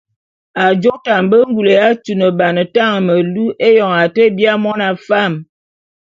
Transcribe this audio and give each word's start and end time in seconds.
Ajô 0.65 0.93
te 1.03 1.09
a 1.17 1.21
mbe 1.25 1.37
ngule 1.49 1.71
ya 1.81 1.87
tuneban 2.03 2.57
tañe 2.75 2.99
melu 3.07 3.43
éyoñ 3.67 3.93
a 4.01 4.05
te 4.15 4.23
biaé 4.37 4.61
mona 4.63 4.87
fam. 5.07 5.33